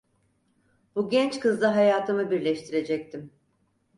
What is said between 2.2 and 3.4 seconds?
birleştirecektim.